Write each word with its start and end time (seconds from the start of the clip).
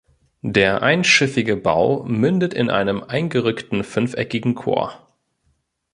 Der 0.41 0.81
einschiffige 0.81 1.55
Bau 1.55 2.03
mündet 2.07 2.55
in 2.55 2.71
einem 2.71 3.03
eingerückten 3.03 3.83
fünfeckigen 3.83 4.55
Chor. 4.55 5.07